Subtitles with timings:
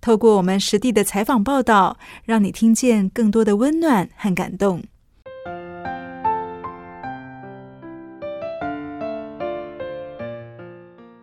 [0.00, 4.82] 透过我们实地的采访报道，让你听见更多的温暖和感动。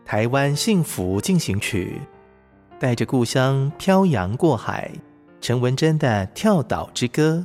[0.05, 1.99] 台湾幸福进行曲，
[2.79, 4.89] 带着故乡漂洋过海，
[5.41, 7.43] 陈文珍的跳岛之歌。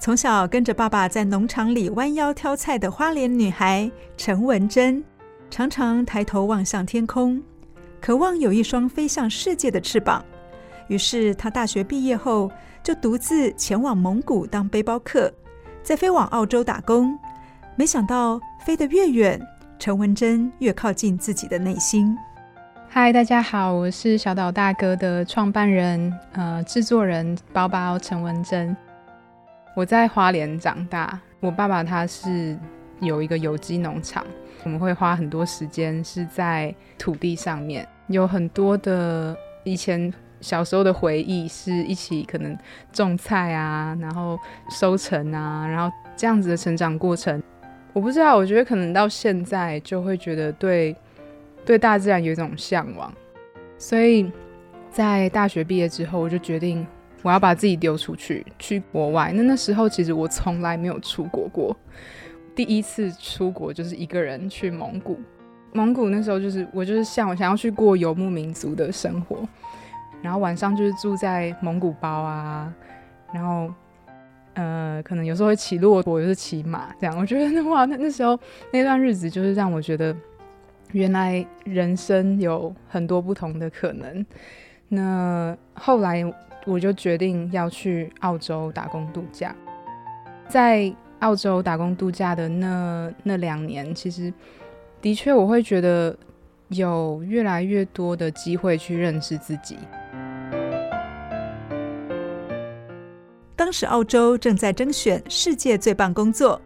[0.00, 5.04] 从小跟着爸爸在农场里弯腰挑菜的花莲女孩陈文珍，
[5.50, 7.40] 常常抬头望向天空，
[8.02, 10.24] 渴望有一双飞向世界的翅膀。
[10.88, 12.50] 于是他大学毕业后，
[12.82, 15.32] 就独自前往蒙古当背包客，
[15.84, 17.16] 再飞往澳洲打工。
[17.76, 19.40] 没想到飞得越远，
[19.78, 22.18] 陈文珍越靠近自己的内心。
[22.88, 28.76] 嗨，大家好，我是小岛大哥的创办人，呃，制作人包包陈文珍。
[29.76, 32.58] 我在花莲长大，我爸爸他是
[32.98, 34.26] 有一个有机农场，
[34.64, 42.56] 我们会花很多时间是在土地上面，有很多的以前小时候的回忆，是一起可能
[42.92, 44.38] 种菜啊，然后
[44.70, 47.42] 收成啊，然后这样子的成长过程。
[47.92, 50.96] 我不知道，我觉得可能到现在就会觉得对，
[51.64, 53.12] 对大自然有一种向往，
[53.76, 54.30] 所以
[54.90, 56.86] 在大学毕业之后，我就决定
[57.22, 59.30] 我要把自己丢出去，去国外。
[59.34, 61.76] 那那时候其实我从来没有出国过，
[62.54, 65.20] 第一次出国就是一个人去蒙古。
[65.72, 69.46] 蒙古那时候就是我就是像我想要去过游牧民族的生活，
[70.20, 72.72] 然后晚上就是住在蒙古包啊，
[73.32, 73.72] 然后。
[74.54, 77.16] 呃，可能有时候会骑骆驼，有时骑马，这样。
[77.16, 78.38] 我觉得哇，那那时候
[78.70, 80.14] 那段日子，就是让我觉得，
[80.90, 84.26] 原来人生有很多不同的可能。
[84.88, 86.22] 那后来
[86.66, 89.56] 我就决定要去澳洲打工度假。
[90.48, 94.32] 在澳洲打工度假的那那两年，其实
[95.00, 96.16] 的确我会觉得
[96.68, 99.78] 有越来越多的机会去认识自己。
[103.54, 106.60] 当时澳洲正在征选世界最棒工作，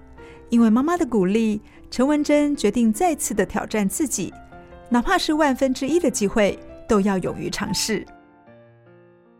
[0.49, 4.33] 因为妈妈的鼓励，陈文珍决定再次的挑战自己，
[4.89, 8.05] 哪怕是万分之一的机会，都要勇于尝试。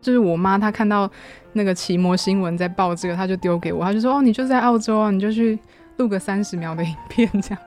[0.01, 1.09] 就是我妈，她看到
[1.53, 5.57] 那个奇摩新闻在报这个，她就丢给我，她就说：“哦，你就在澳洲啊，你就去
[5.97, 7.59] 录个三十秒的影片这样。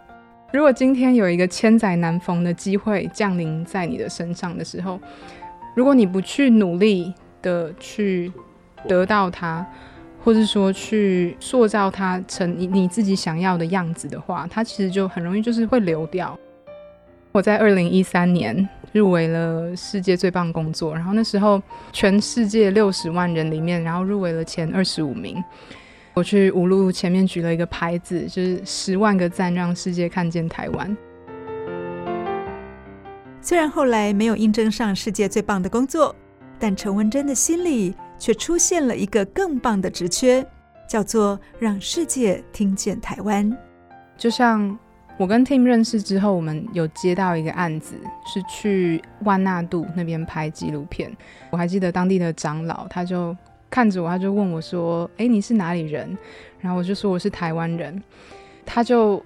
[0.52, 4.98] 如果今天有一个千载难逢的机会降临在你的身上的时候，
[5.74, 8.32] 如果你不去努力的去。”
[8.88, 9.66] 得到它，
[10.24, 16.34] 或者说去塑造它成你你自己想要的样子的话，它其实就很容易就是会流掉。
[17.30, 21.62] 我在二零一三年入围了世界最棒工作，然后那时候
[21.92, 25.42] 全世界六十万人里面，然后入围了前二十五名。
[26.14, 30.96] 我去五路前面举了一个牌子，就是十万个赞，让世界看见台湾。
[33.40, 36.14] 虽然后来没有应征上世界最棒的工作，
[36.58, 37.94] 但陈文珍的心里。
[38.20, 40.46] 却出现了一个更棒的职缺，
[40.86, 43.50] 叫做“让世界听见台湾”。
[44.18, 44.78] 就像
[45.20, 47.94] 我跟 Tim 认识之后，我们有接到一个案子，
[48.24, 51.14] 是去万纳度那边拍纪录片。
[51.50, 53.36] 我还记得当地的长老，他就
[53.68, 56.16] 看着我，他就问我说：“诶，你是哪里人？”
[56.58, 58.02] 然后我就说我是台湾人。
[58.64, 59.22] 他就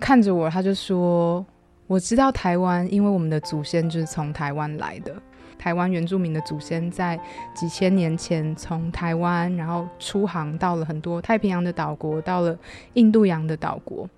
[0.00, 1.46] 看着我，他就说
[1.86, 5.14] ：“我知道台湾，因为我们的祖先就是从台湾来的。”
[5.56, 7.18] 台湾原住民的祖先在
[7.54, 12.58] 几千年前从台湾，然后出航到了很多太平洋的岛国，到了
[12.94, 14.08] 印度洋的岛国。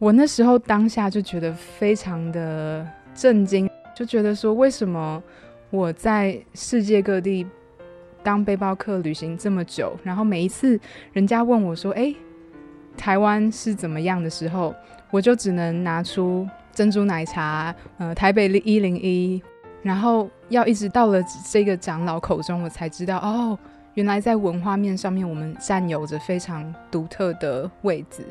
[0.00, 5.22] 我那时候当下就觉得非常的震惊，就觉得说，为什么
[5.68, 7.46] 我在世界各地
[8.22, 10.80] 当背包客旅行这么久，然后每一次
[11.12, 12.14] 人家问我说：“哎，
[12.96, 14.74] 台湾是怎么样的时候”，
[15.12, 19.42] 我就只能拿出珍珠奶茶，呃，台北一零一。
[19.82, 23.58] 然后要一直到了这个长老口中，我才知道哦，
[23.92, 28.24] 原来在文化面上面，我们占有着非常独特的位置。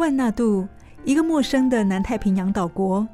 [0.00, 0.66] 万那杜，
[1.04, 3.06] 一个陌生的南太平洋岛国，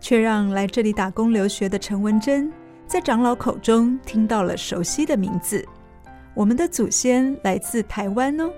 [0.00, 2.50] 却让来这里打工留学的陈文珍
[2.86, 5.62] 在长老口中听到了熟悉的名字。
[6.32, 8.50] 我们的祖先来自台湾哦！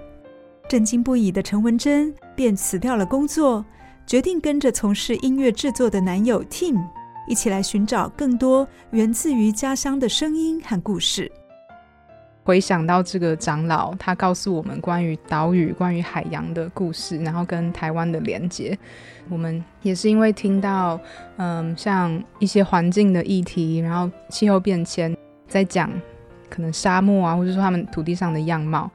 [0.68, 3.64] 震惊不已的陈文珍便辞掉了工作，
[4.06, 6.80] 决定跟着从事音乐制作的男友 Tim。
[7.26, 11.30] 一起来寻找更多源自于家乡的声音和故事。
[12.44, 18.76] 回想到这个长老，他告诉我们关于岛屿、关于海洋的故事，然后跟台湾的连接。
[19.28, 20.98] 我们也是因为听到，
[21.36, 25.16] 嗯，像一些环境的议题，然后气候变迁，
[25.46, 25.90] 在讲
[26.50, 28.90] 可能沙漠啊，或者说他们土地上的样貌，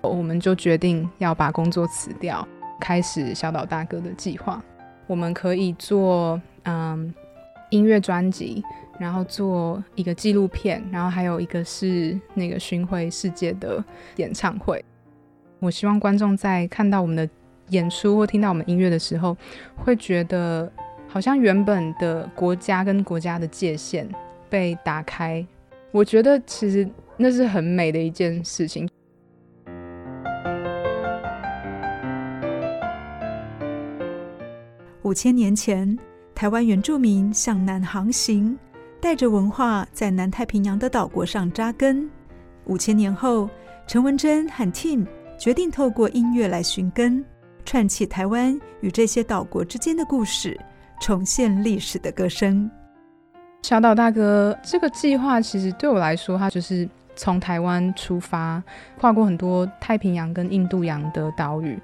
[0.00, 2.46] 我们就决定要把工作辞掉，
[2.80, 4.62] 开始小岛大哥的计划。
[5.06, 7.12] 我们可以做，嗯。
[7.72, 8.62] 音乐专辑，
[8.98, 13.82] 然后做一个纪录片，然后还有一个是那个巡回世界的
[14.16, 14.84] 演唱会。
[15.58, 17.28] 我希望观众在看到我们的
[17.68, 19.36] 演出或听到我们音乐的时候，
[19.76, 20.70] 会觉得
[21.08, 24.08] 好像原本的国家跟国家的界限
[24.48, 25.44] 被打开。
[25.90, 28.88] 我觉得其实那是很美的一件事情。
[35.02, 35.98] 五千年前。
[36.34, 38.58] 台湾原住民向南航行，
[39.02, 42.08] 带着文化在南太平洋的岛国上扎根。
[42.66, 43.50] 五千年后，
[43.84, 45.04] 陈文珍和 Tim
[45.36, 47.24] 决定透过音乐来寻根，
[47.64, 50.56] 串起台湾与这些岛国之间的故事，
[51.00, 52.70] 重现历史的歌声。
[53.62, 58.62] 小岛大哥这个计划，其实对我来说，它就是从台湾出发，
[59.00, 61.76] 跨过很多太平洋跟印度洋的岛屿。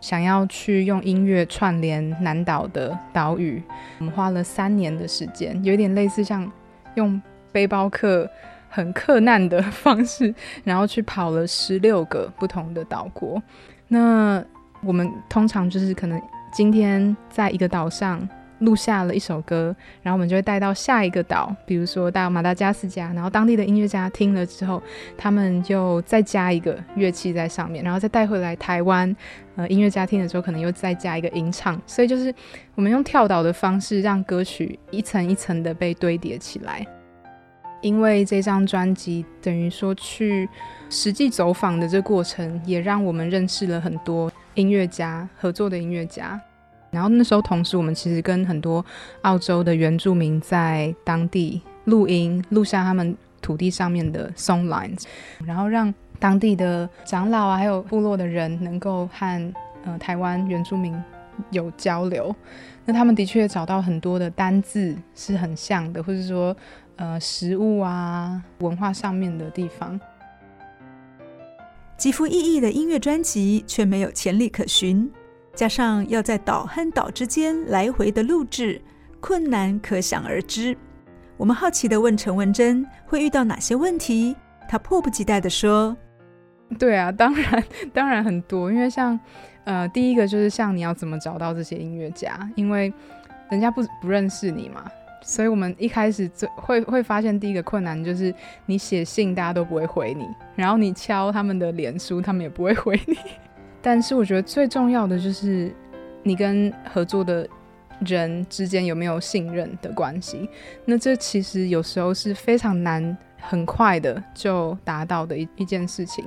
[0.00, 3.62] 想要去用音乐串联南岛的岛屿，
[4.00, 6.50] 我们花了三年的时间，有点类似像
[6.94, 7.20] 用
[7.52, 8.28] 背包客
[8.68, 13.42] 很克难的 方式，然后去跑了十六个不同的岛国。
[13.88, 14.42] 那
[14.82, 16.20] 我们通常就是可能
[16.52, 18.28] 今天在一个岛上。
[18.60, 24.82] 录下了一首歌，然后我们就会带到下一个岛，比如说到马达加斯加，然后当地的音乐家听了之后，
[25.16, 29.14] 他们就再加一个乐器在上面，然后再带回来台湾，
[29.56, 32.34] 呃，音乐家听了之后可能又再加一个吟唱，所以就是
[32.74, 36.86] 我们用跳岛的方式让歌曲一层一层的被堆叠起来。
[37.80, 40.48] 因为这张专辑等于说去
[40.88, 46.40] 实际走访的这过程，也让我们认识了很多音乐家，合作的音乐家。
[46.94, 48.84] 然后那时候，同时我们其实跟很多
[49.22, 55.02] 澳洲的原住民在当地录音，录下他们土地上面的 song lines，
[55.44, 59.54] 然后让当地的长老啊，还有部落的人能够和
[59.84, 60.96] 呃台湾原住民
[61.50, 62.34] 有交流。
[62.84, 66.56] 那他们的确找到很多的单字是很像的，或者说
[66.96, 70.00] 呃食物啊、文化上面的地方。
[71.96, 75.10] 极富意义的音乐专辑却没有潜力可循。
[75.54, 78.80] 加上要在岛和岛之间来回的录制，
[79.20, 80.76] 困难可想而知。
[81.36, 84.34] 我们好奇的问陈文珍会遇到哪些问题，
[84.68, 85.96] 她迫不及待的说
[86.76, 88.72] ：“对啊，当然，当然很多。
[88.72, 89.18] 因为像，
[89.64, 92.92] 呃，第一个就是像你要怎么找到这些音乐家，因为
[93.48, 94.84] 人家不不认识你嘛。
[95.22, 98.34] 所以我们一开始就会会发现第一个困难就是
[98.66, 103.16] 你写信大家都不会回你，然后你敲他们的脸书，他们也不会回你。”
[103.86, 105.70] 但是我觉得最重要的就是
[106.22, 107.46] 你跟合作的
[108.00, 110.48] 人之间有没有信任的关系。
[110.86, 116.24] 那这其实有时候是非常难、很快的就达到的一一件事情。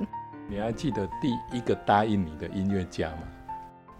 [0.48, 3.18] 你还记得第一个答应你的音乐家吗？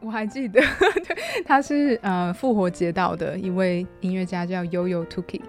[0.00, 0.60] 我还记得，
[1.04, 5.40] 对，他是呃复活节岛的一位音乐家，叫 Yoyo Tuki。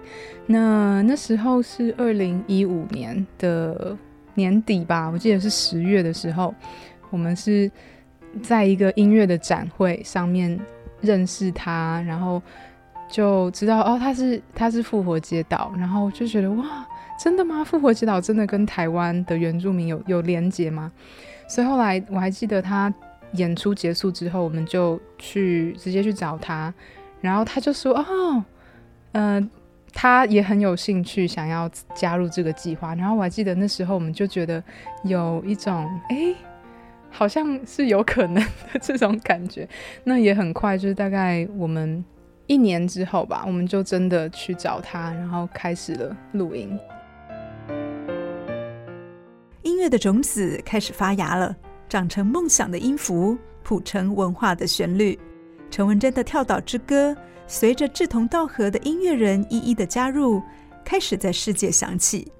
[0.46, 3.96] 那那时候是二零一五年的
[4.34, 6.52] 年底吧，我记得是十月的时候，
[7.10, 7.70] 我们是。
[8.42, 10.58] 在一个音乐的展会上面
[11.00, 12.40] 认识他，然后
[13.08, 16.86] 就知道哦，他是他是复活节岛，然后就觉得哇，
[17.18, 17.64] 真的吗？
[17.64, 20.90] 复活节岛真的跟台湾的原住民有有连结吗？
[21.48, 22.92] 所以后来我还记得他
[23.32, 26.72] 演出结束之后，我们就去直接去找他，
[27.20, 28.44] 然后他就说哦，
[29.12, 29.50] 呃，
[29.92, 32.94] 他也很有兴趣想要加入这个计划。
[32.94, 34.62] 然后我还记得那时候我们就觉得
[35.02, 36.34] 有一种哎，
[37.10, 39.68] 好像是有可能的这种感觉。
[40.04, 42.04] 那也很快，就是大概我们
[42.46, 46.78] 一年之后吧，我们就真的去找他，然后开始了录音。
[49.62, 51.54] 音乐的种子开始发芽了，
[51.88, 55.18] 长成梦想的音符，谱成文化的旋律。
[55.70, 60.42] 陈文珍的跳岛之歌，随着志同道合的音乐人一一的加入，
[60.84, 62.30] 开始在世界响起。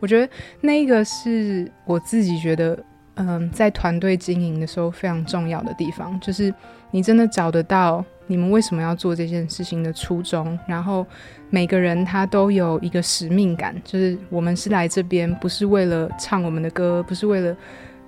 [0.00, 2.78] 我觉得那一个是我自己觉得，
[3.16, 6.52] 嗯，在团队经营的时候非常重要的地方，就是
[6.90, 11.06] 你真的找得到你们为什么要做这件事情的初衷，然后
[11.50, 17.56] 每个人他都有一个使命感，就是我们是来这边不是为了唱我们的歌，不是为了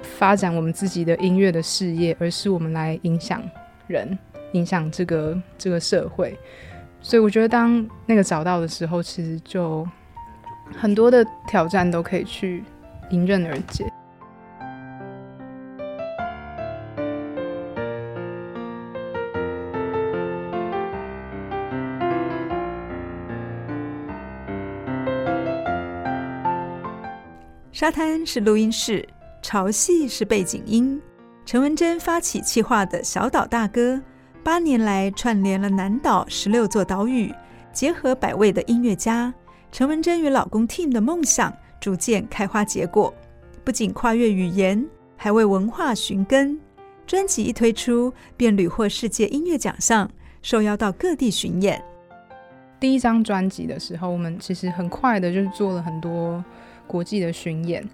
[0.00, 3.42] 发展我们自己的音乐的事业，而是我们来影响
[3.86, 4.18] 人。
[4.52, 6.34] 影响这个这个社会，
[7.02, 9.86] 所以我觉得当那个找到的时候，其实就
[10.74, 12.64] 很多的挑战都可以去
[13.10, 13.84] 迎刃而解。
[27.76, 29.06] 沙滩是录音室，
[29.42, 30.98] 潮汐是背景音。
[31.44, 34.00] 陈文珍发起企划的小岛大歌。
[34.42, 37.30] 八年来，串联了南岛十六座岛屿，
[37.74, 39.34] 结合百位的音乐家，
[39.70, 43.12] 陈文珍与老公 Tim 的梦想逐渐开花结果。
[43.62, 44.82] 不仅跨越语言，
[45.14, 46.58] 还为文化寻根。
[47.06, 51.84] 专辑一推出，便屡获世界音乐奖项，受邀到各地巡演。
[52.80, 56.42] 第一张专辑的时候，我们其实很快的就做了很多
[56.86, 57.86] 国际的巡演。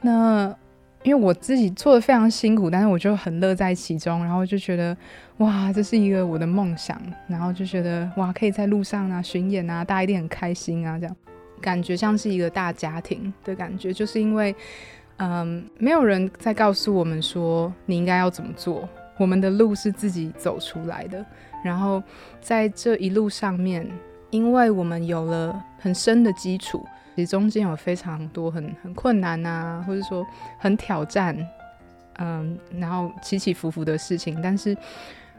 [0.00, 0.54] 那
[1.02, 4.96] 因为我自己做的非常辛苦，但是我就很乐在其中，然后就觉得
[5.38, 11.16] 哇，这是一个我的梦想，然后就觉得哇，可以在路上啊巡演啊，大家一定很开心啊，这样
[11.60, 14.54] 感觉像是一个大家庭的感觉，就是因为
[15.18, 21.24] 嗯，没有人在告诉我们说你应该要怎么做，我们的路是自己走出来的，
[21.64, 22.02] 然后
[22.40, 23.88] 在这一路上面，
[24.30, 26.84] 因为我们有了很深的基础。
[27.16, 30.24] 其实中间有非常多很很困难啊，或者说
[30.58, 31.34] 很挑战，
[32.18, 34.38] 嗯，然后起起伏伏的事情。
[34.42, 34.76] 但是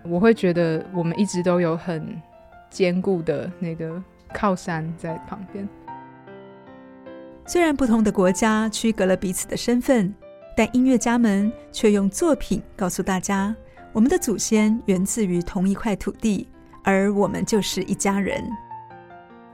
[0.01, 2.19] 我会觉得我们一直都有很
[2.71, 4.01] 坚固的那个
[4.33, 5.69] 靠山在旁边。
[7.45, 10.11] 虽然不同的国家区隔了彼此的身份，
[10.55, 13.55] 但音乐家们却用作品告诉大家：
[13.93, 16.49] 我们的祖先源自于同一块土地，
[16.83, 18.43] 而我们就是一家人。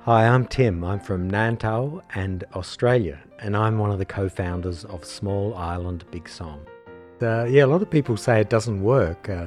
[0.06, 0.84] Hi, I'm Tim.
[0.84, 6.28] I'm from Nantou and Australia, and I'm one of the co-founders of Small Island Big
[6.28, 6.68] Song.
[7.22, 9.30] Uh, yeah, a lot of people say it doesn't work.
[9.30, 9.46] Uh,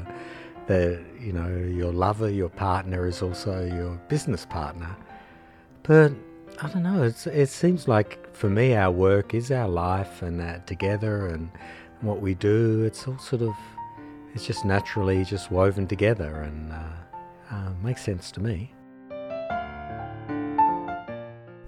[0.67, 4.97] that you know, your lover, your partner is also your business partner.
[5.83, 6.15] But
[6.63, 7.03] I don't know.
[7.03, 11.51] it seems like for me, our work is our life, and that together, and
[12.01, 13.55] what we do, it's all sort of,
[14.33, 18.73] it's just naturally just woven together, and uh, uh makes sense to me.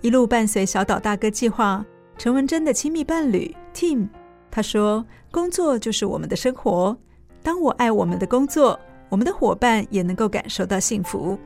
[0.00, 1.85] 一路伴随小岛大哥计划，
[2.17, 4.09] 陈文珍的亲密伴侣 Tim，
[4.49, 6.97] 他说：“工作就是我们的生活。
[7.43, 8.78] 当我爱我们的工作，
[9.09, 11.37] 我们的伙伴也能够感受到幸福。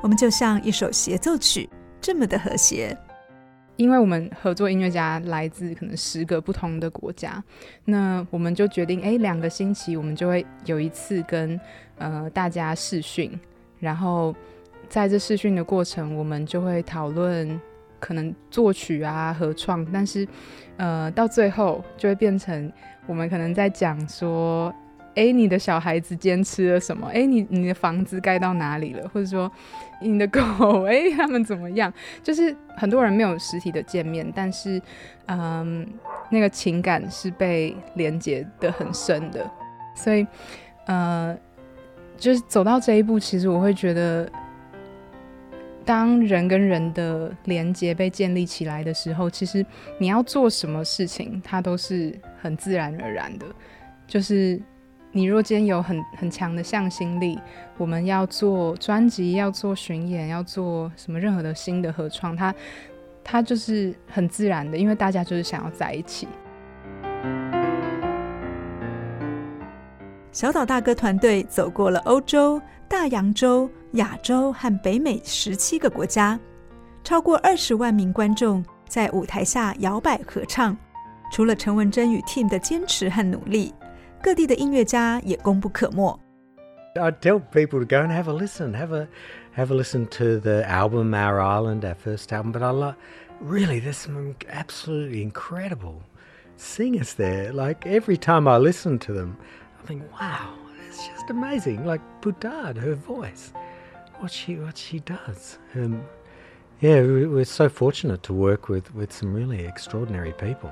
[0.00, 1.68] 我们就像一首协奏曲，
[2.00, 2.96] 这么的和谐。
[3.76, 7.44] 因为我们合作音乐家来自可能十个不同的国家，
[7.84, 11.60] 那我们就决定，哎，两个星期我们就会有一次跟
[11.98, 13.38] 呃大家试训，
[13.78, 14.34] 然后
[14.88, 17.60] 在这试训的过程，我们就会讨论。”
[17.98, 20.26] 可能作曲啊合创，但是，
[20.76, 22.72] 呃，到最后就会变成
[23.06, 24.72] 我们可能在讲说，
[25.14, 27.08] 哎，你的小孩子今天吃了什么？
[27.12, 29.08] 哎，你你的房子盖到哪里了？
[29.08, 29.50] 或者说，
[30.00, 30.40] 你的狗，
[30.86, 31.92] 哎，他们怎么样？
[32.22, 34.80] 就是很多人没有实体的见面，但是，
[35.26, 35.86] 嗯，
[36.30, 39.50] 那个情感是被连接得很深的，
[39.94, 40.26] 所以，
[40.86, 41.36] 呃，
[42.16, 44.30] 就是走到这一步，其实我会觉得。
[45.88, 49.64] 当人跟人的连接被建立起来的时候，其实
[49.96, 53.46] 你要做什么事情，它都是很自然而然的。
[54.06, 54.60] 就是
[55.12, 57.38] 你若间有很很强的向心力，
[57.78, 62.54] 我们要做专辑，要做巡演，要做什么任何的新的合创，它
[63.24, 66.28] 它就是很自然的，因为大家就是想要在一起。
[70.32, 76.39] 小岛大哥团队走过了欧洲、大洋洲、亚洲和北美十七个国家，
[77.03, 80.77] 超过二十万名观众在舞台下摇摆合唱。
[81.31, 83.73] 除了陈文珍与 Tim 的坚持和努力，
[84.21, 86.19] 各地的音乐家也功不可没。
[86.95, 89.07] I tell people to go and have a listen, have a
[89.55, 92.51] have a listen to the album Our Island, our first album.
[92.51, 92.95] But I love,
[93.41, 96.03] really, there's some absolutely incredible
[96.55, 97.51] singers there.
[97.51, 99.37] Like every time I listen to them,
[99.81, 100.53] I think, wow,
[100.87, 101.83] it's just amazing.
[101.83, 103.53] Like Boutade, her voice,
[104.20, 105.58] What she what she does.
[105.74, 106.02] Um,
[106.80, 110.70] yeah, we're so fortunate to work with with some really extraordinary people.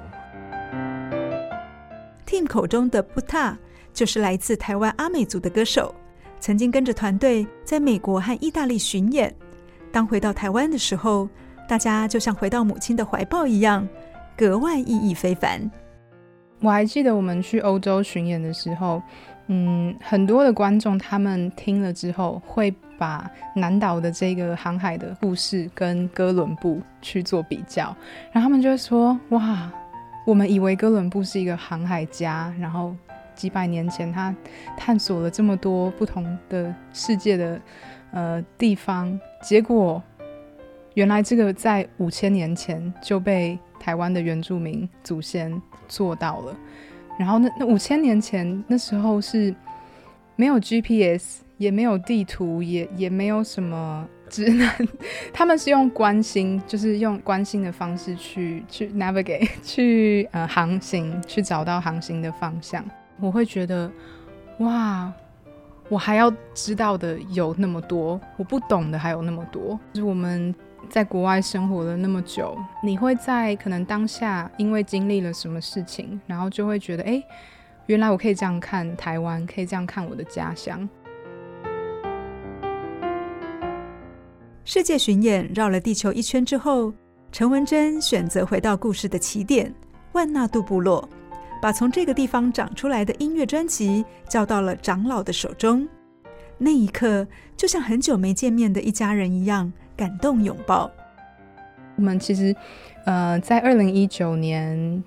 [2.26, 3.56] Tim 口中的 Buta
[3.92, 5.94] 就是来自台湾阿美族的歌手，
[6.40, 9.34] 曾经跟着团队在美国和意大利巡演。
[9.92, 11.28] 当回到台湾的时候，
[11.68, 13.88] 大家就像回到母亲的怀抱一样，
[14.36, 15.70] 格外意义非凡。
[16.60, 19.02] 我还记得我们去欧洲巡演的时候，
[19.46, 27.94] 嗯，很多的观众他们听了之后，会把南岛的这个航海的故事跟哥伦布去做比较，
[28.32, 29.70] 然后他们就会说：“哇，
[30.26, 32.94] 我们以为哥伦布是一个航海家，然后
[33.34, 34.34] 几百年前他
[34.76, 37.60] 探索了这么多不同的世界的
[38.12, 40.02] 呃地方，结果
[40.94, 46.56] 原来这个在五千年前就被台湾的原住民祖先做到了。”
[47.18, 49.54] 然后那那五千年前那时候是
[50.34, 54.75] 没有 GPS，也没有地图，也也没有什么指南，
[55.32, 62.84] 他们是用关心，就是用关心的方式去去 navigate， 去呃航行，去找到航行的方向。
[63.20, 63.90] 我会觉得，
[64.58, 65.12] 哇，
[65.88, 70.54] 我还要知道的有那么多，我不懂的还有那么多，就是我们。
[70.88, 77.20] 在国外生活了那么久，你会在可能当下因为经历了什么事情，然后就会觉得，哎，
[77.86, 80.88] 原来我可以这样看台湾，可以这样看我的家乡。
[84.66, 86.92] 世界巡演绕了地球一圈之后，
[87.30, 89.73] 陈文珍选择回到故事的起点——
[90.11, 91.08] 万那杜部落，
[91.62, 95.87] 把从这个地方长出来的音乐专辑交到了长老的手中。
[96.58, 97.25] 那一刻，
[97.56, 99.73] 就像很久没见面的一家人一样。
[99.96, 100.90] 感动拥抱。
[101.94, 102.54] 我们其实，
[103.06, 105.02] 呃，在二零一九年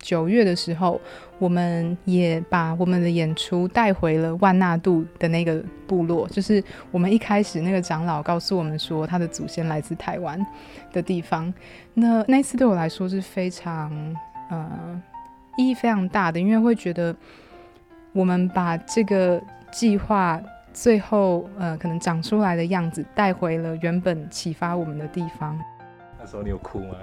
[0.00, 1.00] 九月的时候，
[1.38, 10.44] 我们也把我们的演出带回了万那度的那个部落，就是我们一开始那个长老告诉我们说，他的祖先来自台湾
[10.92, 11.52] 的地方。
[11.94, 13.90] 那那次对我来说是非常，
[14.50, 15.02] 呃，
[15.56, 17.14] 意义非常大的，因为会觉得
[18.12, 20.40] 我们把这个计划。
[20.70, 25.58] 最后，呃，可能长出来的样子带回了原本启发我们的地方。
[26.16, 26.94] 那时候你有哭吗？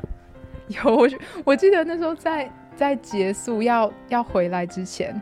[0.83, 1.09] 有，我
[1.43, 5.19] 我记得那时候在在结束要要回来之前，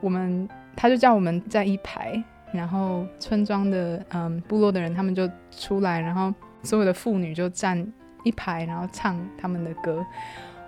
[0.00, 2.22] 我们他就叫我们在一排，
[2.52, 7.86] 然后村庄的嗯部落的人他们就出来，然后所有的妇女就站
[8.24, 10.04] 一排，然后唱他们的歌。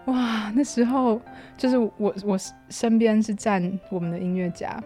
[0.07, 1.21] 哇，那时候
[1.57, 4.83] 就是我我身边是站我们的音乐家。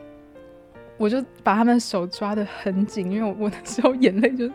[0.96, 4.48] 我就把他们手抓得很紧，因为我我那时候眼泪就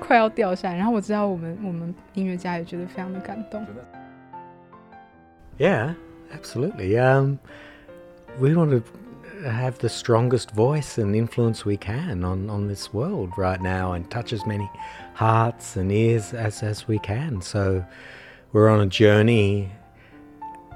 [0.00, 0.74] 快要掉下来。
[0.74, 3.62] 然后我知道我们我们音乐家也觉得非常的感动。
[5.58, 5.94] Yeah,
[6.32, 6.98] absolutely.
[6.98, 7.38] Um,
[8.38, 13.30] we want to have the strongest voice and influence we can on on this world
[13.36, 14.70] right now, and touch as many
[15.14, 17.40] hearts and ears as as we can.
[17.42, 17.84] So
[18.52, 19.70] we're on a journey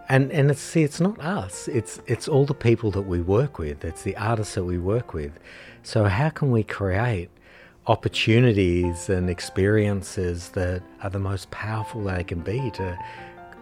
[0.08, 3.58] and and it's see it's not us it's it's all the people that we work
[3.58, 5.38] with it's the artists that we work with
[5.82, 7.28] so how can we create
[7.86, 12.98] opportunities and experiences that are the most powerful they can be to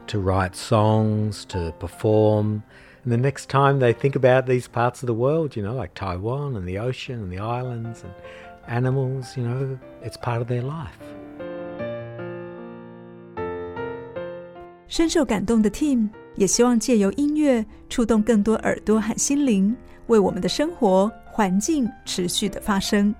[0.07, 2.61] to write songs to perform
[3.03, 5.93] and the next time they think about these parts of the world you know like
[5.93, 8.11] Taiwan and the ocean and the islands and
[8.67, 10.99] animals you know it's part of their life
[14.87, 19.75] 深受感动的 Tim 也希望借由音乐触动更多耳朵和心灵，
[20.07, 23.13] 为我们的生活环境持续的发声。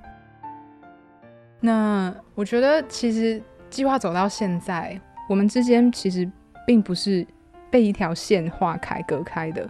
[1.60, 6.30] 那我觉得，其实计划走到现在，我们之间其实
[6.67, 7.27] 并不是
[7.71, 9.67] 被一条线划开、隔开的，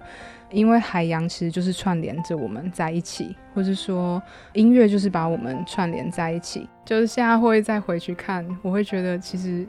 [0.51, 4.21] 因为海洋其实就是串联着我们在一起，或是说
[4.55, 6.69] 音乐就是把我们串联在一起。
[6.85, 9.67] 就是现在会再回去看，我会觉得，其实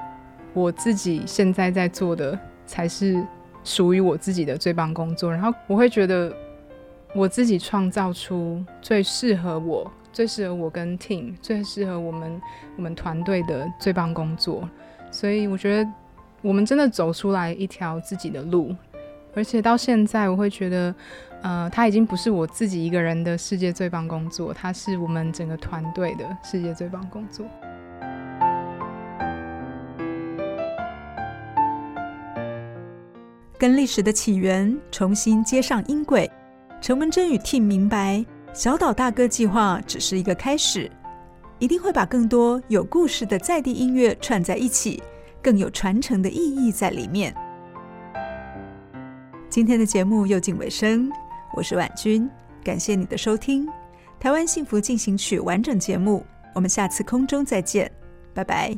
[0.54, 3.22] 我自己现在在做的才是。
[3.64, 6.34] 属于我自己的最棒工作，然后我会觉得
[7.14, 12.42] 我自己创造出最适合我、最适合我跟 team、最适合我们
[12.78, 14.70] 我们团队的最棒工作，
[15.12, 15.92] 所以我觉得
[16.42, 18.76] 我们真的走出来一条自己的路，
[19.36, 20.96] 而且到现在我会觉得，
[21.42, 27.46] 呃，它已经不是我自己一个人的世界最棒工作，它是我们整个团队的世界最棒工作。
[33.58, 36.30] 跟历史的起源重新接上音轨，
[36.80, 38.24] 陈文珍与 T 明白，
[38.54, 40.90] 小岛大哥计划只是一个开始。
[41.58, 45.02] 一定会把更多有故事的在地音乐串在一起，
[45.48, 47.34] 更有传承的意义在里面。
[49.50, 51.10] 今天的节目又近尾声，
[51.54, 52.30] 我是婉君，
[52.62, 53.66] 感谢你的收听。
[54.20, 57.90] 台湾幸福进行曲完整节目，我们下次空中再见，
[58.34, 58.78] 拜拜。